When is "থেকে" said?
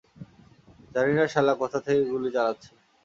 1.85-2.01